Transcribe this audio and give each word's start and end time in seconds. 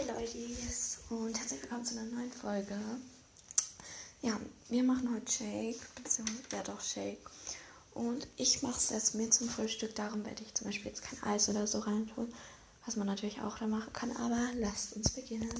Hi 0.00 0.06
Leute 0.06 0.38
und 1.10 1.38
herzlich 1.38 1.62
willkommen 1.62 1.84
zu 1.84 1.98
einer 1.98 2.08
neuen 2.10 2.32
Folge. 2.32 2.78
Ja, 4.22 4.40
wir 4.70 4.82
machen 4.82 5.14
heute 5.14 5.30
Shake, 5.30 5.94
beziehungsweise 5.94 6.40
ja 6.52 6.62
doch 6.62 6.80
Shake. 6.80 7.20
Und 7.92 8.26
ich 8.36 8.62
mache 8.62 8.78
es 8.78 8.90
jetzt 8.90 9.14
mir 9.14 9.28
zum 9.30 9.48
Frühstück. 9.48 9.94
Darum 9.94 10.24
werde 10.24 10.42
ich 10.42 10.54
zum 10.54 10.68
Beispiel 10.68 10.86
jetzt 10.86 11.02
kein 11.02 11.22
Eis 11.24 11.50
oder 11.50 11.66
so 11.66 11.80
reintun, 11.80 12.32
was 12.86 12.96
man 12.96 13.08
natürlich 13.08 13.42
auch 13.42 13.58
da 13.58 13.66
machen 13.66 13.92
kann. 13.92 14.16
Aber 14.16 14.40
lasst 14.54 14.94
uns 14.94 15.10
beginnen. 15.10 15.52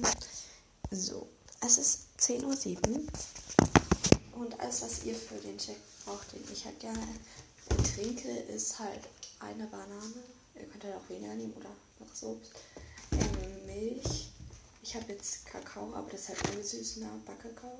So, 0.89 1.29
es 1.63 1.77
ist 1.77 1.99
10.07 2.19 2.89
Uhr. 2.89 3.01
Und 4.39 4.59
alles, 4.59 4.81
was 4.81 5.03
ihr 5.03 5.13
für 5.13 5.35
den 5.35 5.59
Shake 5.59 5.77
braucht, 6.05 6.33
den 6.33 6.43
ich 6.51 6.65
halt 6.65 6.79
gerne 6.79 7.07
trinke, 7.93 8.27
ist 8.27 8.79
halt 8.79 9.07
eine 9.39 9.67
Banane. 9.67 10.23
Ihr 10.55 10.65
könnt 10.65 10.83
halt 10.83 10.95
auch 10.95 11.09
weniger 11.09 11.35
nehmen 11.35 11.53
oder 11.53 11.69
noch 11.99 12.15
so 12.15 12.39
Milch. 13.73 14.29
Ich 14.83 14.95
habe 14.95 15.13
jetzt 15.13 15.45
Kakao, 15.45 15.93
aber 15.93 16.09
das 16.09 16.21
ist 16.21 16.29
halt 16.29 16.49
ungesüßter 16.49 17.07
Backkakao. 17.25 17.79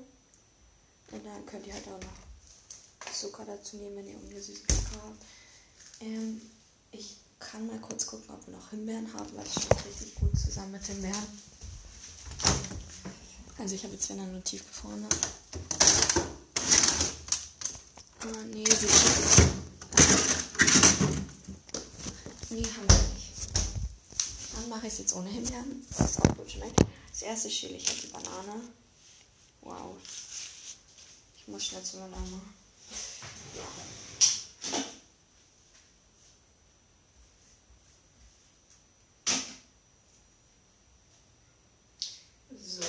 Und 1.10 1.26
dann 1.26 1.44
könnt 1.46 1.66
ihr 1.66 1.74
halt 1.74 1.86
auch 1.88 2.00
noch 2.00 3.12
Zucker 3.12 3.44
dazu 3.44 3.76
nehmen, 3.76 3.96
wenn 3.96 4.08
ihr 4.08 4.16
ungesüßten 4.16 4.66
Kakao 4.66 5.08
habt. 5.08 5.24
Ähm, 6.00 6.40
ich 6.92 7.16
kann 7.38 7.66
mal 7.66 7.78
kurz 7.80 8.06
gucken, 8.06 8.30
ob 8.30 8.46
wir 8.46 8.54
noch 8.54 8.70
Himbeeren 8.70 9.12
haben, 9.12 9.36
weil 9.36 9.44
das 9.44 9.54
schmeckt 9.54 9.84
richtig 9.84 10.14
gut 10.14 10.38
zusammen 10.38 10.72
mit 10.72 10.84
Himbeeren. 10.84 11.26
Also 13.58 13.74
ich 13.74 13.84
habe 13.84 13.94
jetzt 13.94 14.08
wieder 14.08 14.24
nur 14.24 14.42
tiefgefrorene. 14.42 15.08
Ah, 18.20 18.44
nee, 18.52 18.64
sieht 18.64 18.90
gut. 18.90 19.52
Nee, 22.50 22.64
haben 22.64 22.88
wir 22.88 23.14
nicht. 23.14 23.32
Dann 24.54 24.68
mache 24.82 24.88
ich 24.88 24.94
es 24.94 24.98
jetzt 24.98 25.14
ohne 25.14 25.28
Himbeeren, 25.28 25.86
was 25.96 26.18
auch 26.18 26.36
gut 26.36 26.50
schmeckt. 26.50 26.80
Als 27.08 27.22
erstes 27.22 27.52
schäle 27.52 27.76
ich 27.76 27.86
halt 27.86 28.02
die 28.02 28.08
Banane. 28.08 28.60
Wow. 29.60 29.96
Ich 31.38 31.46
muss 31.46 31.64
schnell 31.64 31.84
zu 31.84 31.98
meiner 31.98 32.16
Mama. 32.16 32.42
So. 42.60 42.82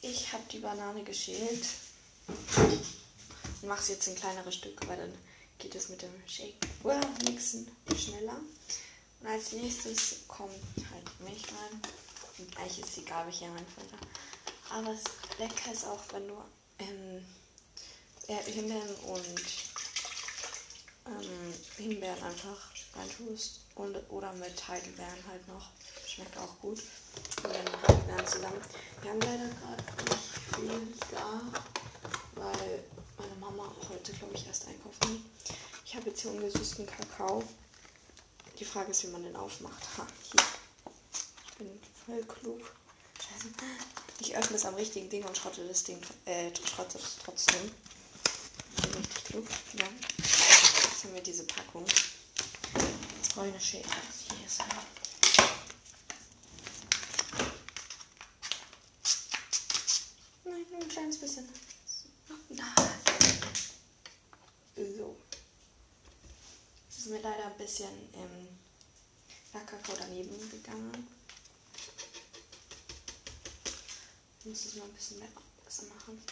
Ich 0.00 0.32
habe 0.32 0.44
die 0.50 0.58
Banane 0.60 1.04
geschält 1.04 1.66
und 3.60 3.68
mache 3.68 3.82
sie 3.82 3.92
jetzt 3.92 4.08
in 4.08 4.14
kleinere 4.14 4.52
Stücke, 4.52 4.88
weil 4.88 4.96
dann 4.96 5.12
geht 5.58 5.74
es 5.74 5.88
mit 5.88 6.02
dem 6.02 6.12
Shake 6.26 6.54
well, 6.82 7.00
mixen 7.24 7.68
schneller. 7.96 8.40
Und 9.20 9.26
als 9.26 9.52
nächstes 9.52 10.26
kommt 10.28 10.52
halt 10.92 11.20
Milch 11.20 11.44
rein. 11.44 11.80
Und 12.38 12.56
eigentlich 12.58 12.80
ist 12.80 12.98
egal, 12.98 13.24
welche 13.26 13.44
Reihenfolge. 13.44 13.96
Aber 14.70 14.92
es 14.92 15.04
lecker 15.38 15.72
ist 15.72 15.86
auch, 15.86 16.02
wenn 16.12 16.28
du 16.28 16.34
ähm, 16.78 17.24
Himbeeren 18.44 18.94
und 19.06 19.40
ähm, 21.06 21.54
Himbeeren 21.76 22.22
einfach 22.22 22.58
reintust. 22.94 23.60
Und, 23.74 23.96
oder 24.10 24.32
mit 24.34 24.68
Heidelbeeren 24.68 25.26
halt 25.28 25.46
noch. 25.48 25.70
Schmeckt 26.06 26.36
auch 26.38 26.58
gut. 26.60 26.82
Und 27.42 27.52
dann 27.54 27.82
Heidelbeeren 27.82 28.26
zusammen. 28.26 28.60
Wir 29.02 29.10
haben 29.10 29.20
leider 29.20 29.48
gerade 29.48 29.84
nicht 30.04 30.54
viel 30.54 30.94
da, 31.12 31.40
weil 32.34 32.84
meine 33.28 33.40
Mama 33.40 33.72
heute, 33.88 34.12
glaube 34.12 34.34
ich, 34.34 34.46
erst 34.46 34.66
einkaufen. 34.66 35.24
Ich 35.84 35.94
habe 35.94 36.08
jetzt 36.08 36.20
hier 36.20 36.30
ungesüßten 36.30 36.86
Kakao. 36.86 37.42
Die 38.58 38.64
Frage 38.64 38.90
ist, 38.90 39.02
wie 39.04 39.08
man 39.08 39.22
den 39.22 39.36
aufmacht. 39.36 39.82
Ha, 39.98 40.06
hier. 40.30 40.42
Ich 41.46 41.54
bin 41.58 41.80
voll 42.04 42.22
klug. 42.24 42.60
Scheiße. 43.18 43.48
Ich 44.20 44.36
öffne 44.36 44.56
es 44.56 44.64
am 44.64 44.74
richtigen 44.74 45.08
Ding 45.10 45.24
und 45.24 45.36
schrotte 45.36 45.66
das 45.66 45.84
Ding, 45.84 46.00
äh, 46.24 46.50
trotzdem. 46.52 47.70
Ich 48.76 48.82
bin 48.82 48.94
richtig 48.94 49.24
klug. 49.24 49.46
Ja. 49.74 49.86
Jetzt 50.18 51.04
haben 51.04 51.14
wir 51.14 51.22
diese 51.22 51.44
Packung. 51.44 51.84
Jetzt 51.86 53.34
brauche 53.34 53.46
ich 53.48 53.52
eine 53.52 53.60
Schere. 53.60 53.84
Hier 54.28 54.46
ist 54.46 54.60
eine. 54.60 54.72
Nein, 60.44 60.66
nur 60.70 60.80
ein 60.80 60.88
kleines 60.88 61.18
bisschen. 61.18 61.48
So. 64.76 65.16
Es 66.90 66.98
ist 66.98 67.06
mir 67.06 67.20
leider 67.22 67.46
ein 67.46 67.55
bisschen 67.66 67.90
im 68.12 68.48
Kakao 69.52 69.96
daneben 69.98 70.38
gegangen. 70.50 71.08
Ich 74.38 74.46
muss 74.46 74.66
es 74.66 74.74
mal 74.76 74.84
ein 74.84 74.92
bisschen 74.92 75.20
besser 75.64 75.82
machen. 75.86 76.22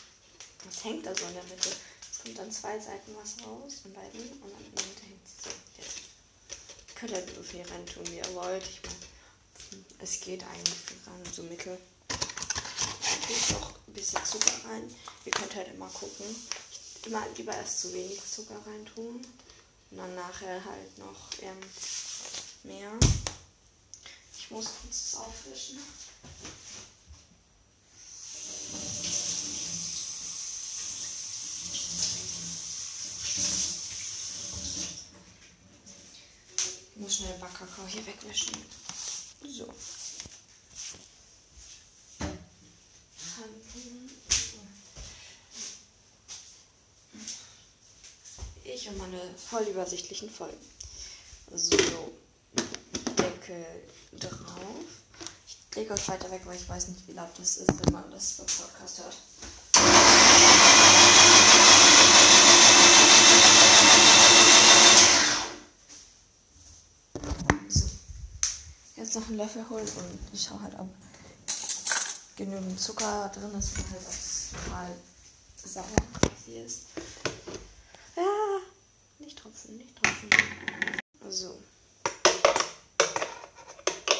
Das 0.65 0.85
hängt 0.85 1.05
da 1.05 1.13
so 1.13 1.27
in 1.27 1.35
der 1.35 1.43
Mitte. 1.43 1.71
Es 2.13 2.23
kommt 2.23 2.39
an 2.39 2.53
zwei 2.53 2.79
Seiten 2.79 3.17
was 3.17 3.45
raus, 3.45 3.81
von 3.83 3.93
beiden, 3.95 4.21
und 4.21 4.53
dann 4.53 4.65
in 4.65 4.75
der 4.77 4.87
Mitte 4.87 5.03
hängt 5.03 5.27
es 5.27 5.43
so. 5.43 5.51
Jetzt. 5.77 5.99
Ihr 6.89 6.95
könnt 6.95 7.13
halt 7.13 7.35
so 7.35 7.43
viel 7.43 7.63
rein 7.63 7.85
tun, 7.87 8.07
wie 8.07 8.19
ihr 8.19 8.35
wollt. 8.35 8.63
Ich 8.63 8.81
meine, 8.85 9.85
es 9.99 10.21
geht 10.21 10.45
eigentlich 10.45 10.79
für 10.79 11.11
rein, 11.11 11.33
so 11.33 11.43
mittel. 11.43 11.81
Ich 13.29 13.51
noch 13.51 13.73
ein 13.89 13.93
bisschen 13.93 14.25
Zucker 14.25 14.69
rein. 14.71 14.95
Ihr 15.25 15.33
könnt 15.33 15.57
halt 15.57 15.75
immer 15.75 15.89
gucken. 15.89 16.27
Ich 16.71 17.07
immer 17.09 17.27
lieber 17.37 17.57
erst 17.57 17.81
zu 17.81 17.93
wenig 17.93 18.21
Zucker 18.25 18.65
rein 18.65 18.87
tun. 18.87 19.27
Und 19.95 19.99
dann 19.99 20.15
nachher 20.17 20.65
halt 20.65 20.99
noch 20.99 21.31
ähm, 21.41 21.61
mehr. 22.65 22.91
Ich 24.37 24.51
muss 24.51 24.67
kurz 24.83 25.13
das 25.13 25.21
aufwischen. 25.21 25.79
Ich 36.91 37.01
muss 37.01 37.15
schnell 37.15 37.39
Backkakao 37.39 37.87
hier 37.87 38.05
wegwischen. 38.05 38.57
So. 39.47 39.73
Ich 48.85 48.91
und 48.91 48.99
meine 48.99 49.19
voll 49.49 49.63
übersichtlichen 49.63 50.29
Folgen. 50.29 50.59
So. 51.55 51.75
Deckel 53.17 53.65
drauf. 54.21 54.85
Ich 55.47 55.57
lege 55.75 55.95
euch 55.95 56.07
weiter 56.07 56.31
weg, 56.31 56.43
weil 56.45 56.57
ich 56.57 56.69
weiß 56.69 56.89
nicht, 56.89 57.09
wie 57.09 57.13
laut 57.13 57.31
das 57.39 57.57
ist, 57.57 57.71
wenn 57.83 57.95
man 57.95 58.11
das 58.11 58.41
im 58.41 58.45
Podcast 58.45 58.99
hört. 58.99 59.17
So. 67.69 67.85
Jetzt 68.97 69.15
noch 69.15 69.27
einen 69.29 69.39
Löffel 69.39 69.67
holen 69.71 69.89
und 69.89 70.19
ich 70.35 70.45
schaue 70.45 70.61
halt, 70.61 70.79
ob 70.79 70.91
genügend 72.37 72.79
Zucker 72.79 73.33
drin 73.35 73.59
ist 73.59 73.79
und 73.79 73.91
halt, 73.91 74.03
ob 74.03 74.13
es 74.13 74.51
total 74.53 74.95
sauer 75.65 75.87
quasi 76.21 76.59
ist. 76.59 76.81
Ja, 78.17 78.61
nicht 79.19 79.39
tropfen, 79.39 79.77
nicht 79.77 79.97
tropfen. 79.97 80.31
So. 81.35 81.61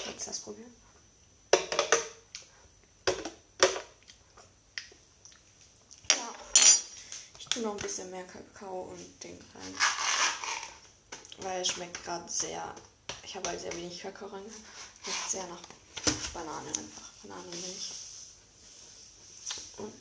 Jetzt 0.05 0.27
das 0.27 0.41
probieren. 0.41 0.75
Ja. 6.11 6.35
Ich 7.39 7.47
tue 7.47 7.63
noch 7.63 7.71
ein 7.71 7.77
bisschen 7.77 8.11
mehr 8.11 8.25
Kakao 8.25 8.91
und 8.91 9.23
Ding 9.23 9.39
rein. 9.55 9.75
Weil 11.39 11.61
es 11.61 11.69
schmeckt 11.69 12.03
gerade 12.03 12.29
sehr. 12.29 12.75
Ich 13.23 13.37
habe 13.37 13.49
halt 13.49 13.61
sehr 13.61 13.77
wenig 13.77 14.01
Kakao 14.01 14.27
rein. 14.27 14.53
Schmeckt 15.05 15.31
sehr 15.31 15.47
nach 15.47 15.63
Banane 16.33 16.67
einfach. 16.67 17.13
Bananenmilch. 17.23 17.93
Und 19.77 19.93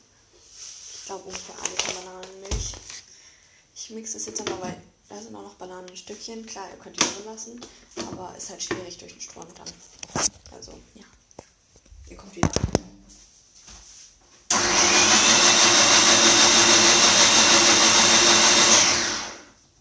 ich 0.94 1.04
glaube 1.06 1.28
ungefähr 1.28 1.62
eine 1.62 1.94
Bananenmilch. 1.94 2.72
Ich 3.76 3.90
mixe 3.90 4.14
das 4.14 4.26
jetzt 4.26 4.40
aber, 4.40 4.60
weil 4.60 4.82
da 5.14 5.22
sind 5.22 5.36
auch 5.36 5.42
noch 5.42 5.54
Bananenstückchen. 5.54 6.44
Klar, 6.44 6.68
ihr 6.70 6.78
könnt 6.78 6.96
die 6.96 7.00
drin 7.00 7.24
lassen, 7.26 7.60
aber 8.10 8.34
ist 8.36 8.50
halt 8.50 8.62
schwierig 8.62 8.98
durch 8.98 9.12
den 9.12 9.20
Strom 9.20 9.46
dann. 9.54 9.68
Also, 10.52 10.72
ja. 10.94 11.04
Ihr 12.08 12.16
kommt 12.16 12.34
wieder. 12.34 12.50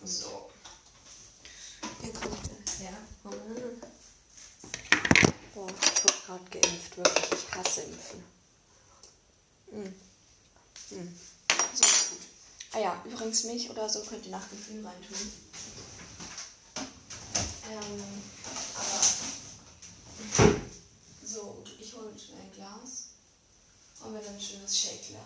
So. 0.04 0.50
Ihr 2.04 2.14
kommt 2.14 2.38
her. 2.80 2.98
Boah, 5.54 5.68
ich 5.68 6.04
wurde 6.04 6.14
gerade 6.26 6.44
geimpft, 6.52 6.98
wirklich. 6.98 7.32
Ich 7.32 7.56
hasse 7.56 7.82
Impfen. 7.82 8.24
Mm. 9.72 10.96
Mm. 10.96 11.33
Ah 12.76 12.80
ja, 12.80 13.04
übrigens 13.06 13.44
Milch 13.44 13.70
oder 13.70 13.88
so 13.88 14.02
könnt 14.02 14.26
ihr 14.26 14.32
nach 14.32 14.50
Gefühl 14.50 14.84
reintun. 14.84 15.32
Ähm, 17.70 18.04
aber 18.76 19.00
so, 21.24 21.64
ich 21.80 21.94
hole 21.94 22.12
schon 22.18 22.36
ein 22.40 22.52
Glas 22.52 23.10
und 24.04 24.14
mir 24.14 24.22
dann 24.22 24.34
ein 24.34 24.42
schönes 24.42 24.76
Shake-Glas. 24.76 25.22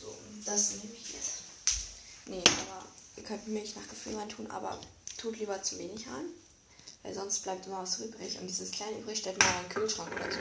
So, 0.00 0.14
das 0.44 0.70
nehme 0.76 0.94
ich 0.94 1.12
jetzt. 1.14 1.42
Nee, 2.26 2.44
aber 2.46 2.86
ihr 3.16 3.24
könnt 3.24 3.48
Milch 3.48 3.74
nach 3.74 3.88
Gefühl 3.88 4.16
reintun, 4.16 4.48
aber 4.52 4.80
tut 5.16 5.36
lieber 5.36 5.60
zu 5.64 5.78
wenig 5.78 6.06
rein, 6.06 6.26
weil 7.02 7.12
sonst 7.12 7.40
bleibt 7.40 7.66
immer 7.66 7.82
was 7.82 7.98
übrig. 7.98 8.38
Und 8.38 8.46
dieses 8.46 8.70
kleine 8.70 8.98
übrig 8.98 9.18
stellt 9.18 9.38
man 9.38 9.48
in 9.48 9.62
den 9.64 9.68
Kühlschrank 9.68 10.12
oder 10.14 10.30
so. 10.30 10.38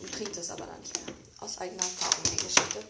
Und 0.00 0.12
trinkt 0.12 0.36
es 0.36 0.50
aber 0.50 0.66
dann 0.66 0.80
nicht 0.80 0.94
mehr. 1.06 1.14
Aus 1.40 1.58
eigener 1.58 1.82
Erfahrung 1.82 2.24
die 2.24 2.36
Geschichte. 2.36 2.84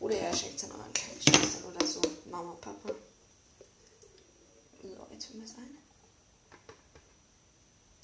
Oder 0.00 0.20
ihr 0.20 0.36
schenkt 0.36 0.56
es 0.56 0.64
an 0.64 0.72
euren 0.72 0.94
Schwestern 0.94 1.64
oder 1.64 1.86
so. 1.86 2.00
Mama, 2.30 2.56
Papa. 2.60 2.94
So, 4.82 5.06
jetzt 5.12 5.34
wir 5.34 5.44
es 5.44 5.54
ein. 5.56 5.78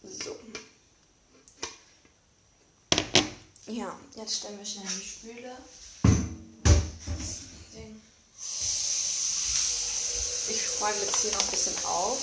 So. 0.03 0.37
Ja, 3.67 3.99
jetzt 4.17 4.37
stellen 4.37 4.59
wir 4.59 4.65
schnell 4.65 4.87
die 4.87 5.07
Spüle. 5.07 5.59
Ich 10.51 10.63
freue 10.63 10.95
jetzt 10.95 11.21
hier 11.21 11.33
noch 11.33 11.43
ein 11.43 11.51
bisschen 11.51 11.85
auf. 11.85 12.19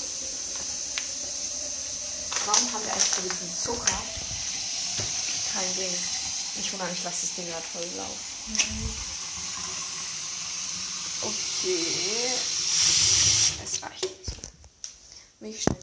Warum 2.45 2.73
haben 2.73 2.85
wir 2.85 2.93
eigentlich 2.93 3.39
diesen 3.39 3.55
Zucker? 3.55 4.01
Kein 5.53 5.75
Ding. 5.75 6.14
Ich 6.57 6.71
wundere, 6.71 6.91
ich 6.91 7.03
lasse 7.03 7.27
das 7.27 7.35
Ding 7.35 7.47
gerade 7.47 7.63
voll 7.63 7.85
laufen. 7.97 9.05
Okay. 11.21 12.31
Es 13.63 13.83
reicht. 13.83 14.09
Milch 15.39 15.63
schnell. 15.63 15.77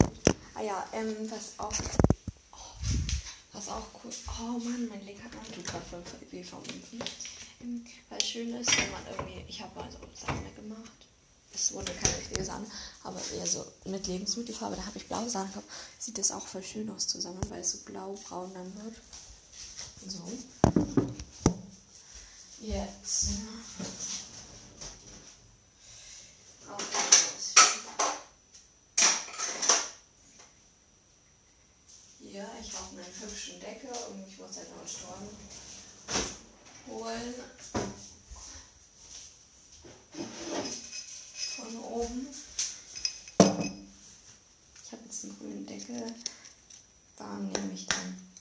Ah 0.55 0.61
ja, 0.61 0.87
ähm, 0.93 1.15
was 1.29 1.57
auch. 1.57 1.73
Oh, 2.51 2.57
was 3.53 3.67
auch 3.69 3.85
cool. 4.03 4.11
Oh 4.39 4.59
Mann, 4.59 4.87
mein 4.89 5.05
Link 5.05 5.23
hat 5.23 5.31
wie 6.31 6.43
vom 6.43 6.63
Impfen. 6.63 7.03
Ähm, 7.61 7.85
weil 8.09 8.21
schön 8.21 8.55
ist, 8.55 8.75
wenn 8.77 8.91
man 8.91 9.05
irgendwie. 9.07 9.45
Ich 9.47 9.61
habe 9.61 9.79
also 9.81 9.97
Sahne 10.15 10.51
gemacht. 10.55 10.91
Es 11.53 11.71
wurde 11.73 11.93
keine 11.93 12.17
richtige 12.17 12.43
Sahne, 12.43 12.65
aber 13.03 13.21
eher 13.35 13.45
so 13.45 13.65
mit 13.85 14.07
Lebensmittelfarbe. 14.07 14.75
Da 14.75 14.85
habe 14.85 14.97
ich 14.97 15.07
blaue 15.07 15.29
Sahne 15.29 15.49
gehabt. 15.49 15.67
Sieht 15.99 16.17
das 16.17 16.31
auch 16.31 16.47
voll 16.47 16.63
schön 16.63 16.89
aus 16.89 17.07
zusammen, 17.07 17.41
weil 17.49 17.61
es 17.61 17.71
so 17.73 17.77
blau-braun 17.79 18.53
dann 18.53 18.83
wird. 18.83 18.95
So. 20.05 20.19
Jetzt. 22.59 23.29
Hier, 32.19 32.47
ich 32.61 32.71
brauche 32.71 32.89
einen 32.95 33.05
hübschen 33.21 33.59
Deckel 33.61 33.89
und 34.09 34.27
ich 34.27 34.37
muss 34.37 34.57
halt 34.57 34.69
noch 34.71 34.79
einen 34.79 34.89
Strom 34.89 35.29
holen. 36.89 37.33
Von 41.55 41.77
oben. 41.79 42.27
Ich 44.83 44.91
habe 44.91 45.03
jetzt 45.05 45.23
einen 45.23 45.39
grünen 45.39 45.65
Deckel. 45.65 46.13
Da 47.15 47.37
nehme 47.37 47.73
ich 47.73 47.85
dann. 47.85 48.33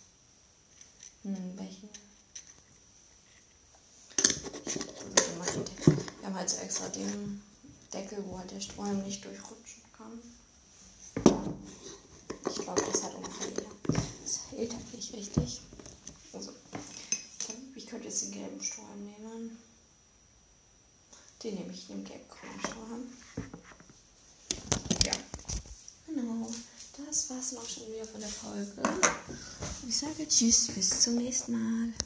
Hm, 1.24 1.56
welchen? 1.56 1.88
Wir 6.18 6.26
haben 6.26 6.31
halt 6.42 6.50
so 6.50 6.56
extra 6.58 6.88
den 6.88 7.40
Deckel, 7.92 8.24
wo 8.26 8.36
halt 8.36 8.50
der 8.50 8.60
Strom 8.60 9.02
nicht 9.04 9.24
durchrutschen 9.24 9.82
kann. 9.96 10.20
Ich 12.48 12.56
glaube, 12.56 12.82
das 12.90 13.02
hat 13.04 13.14
ungefähr 13.14 13.48
jeder. 13.48 13.70
Das 13.86 14.40
hält 14.50 14.72
halt 14.72 14.94
nicht 14.94 15.14
richtig. 15.14 15.60
Also, 16.32 16.50
ich 17.76 17.86
könnte 17.86 18.08
jetzt 18.08 18.22
den 18.22 18.32
gelben 18.32 18.60
Strohhalm 18.60 19.04
nehmen. 19.04 19.56
Den 21.44 21.54
nehme 21.54 21.72
ich, 21.72 21.86
den 21.86 22.04
gelb-grünen 22.04 22.60
Strohhalm. 22.60 23.06
Ja. 25.04 25.12
Genau. 26.08 26.50
Das 27.06 27.30
war's 27.30 27.52
noch 27.52 27.68
schon 27.68 27.86
wieder 27.92 28.04
von 28.04 28.20
der 28.20 28.28
Folge. 28.28 28.82
Ich 29.88 29.96
sage 29.96 30.26
Tschüss, 30.26 30.68
bis 30.68 31.02
zum 31.02 31.16
nächsten 31.16 31.52
Mal. 31.52 31.92